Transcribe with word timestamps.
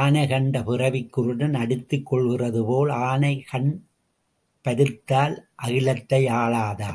ஆனை 0.00 0.26
கண்ட 0.26 0.62
பிறவிக் 0.62 1.12
குருடன் 1.12 1.54
அடித்துக் 1.54 2.06
கொள்கிறது 2.06 2.64
போல, 2.64 2.94
ஆனை 2.94 3.44
கண் 3.50 3.84
பருத்தால் 4.64 5.36
அகிலத்தை 5.54 6.26
ஆளாதா? 6.28 6.94